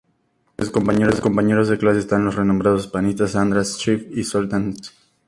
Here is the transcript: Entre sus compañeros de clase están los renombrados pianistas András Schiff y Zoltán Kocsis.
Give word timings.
Entre 0.57 0.65
sus 1.11 1.21
compañeros 1.27 1.67
de 1.69 1.77
clase 1.77 1.99
están 1.99 2.25
los 2.25 2.33
renombrados 2.35 2.87
pianistas 2.87 3.35
András 3.35 3.73
Schiff 3.77 4.07
y 4.17 4.23
Zoltán 4.23 4.71
Kocsis. 4.73 4.93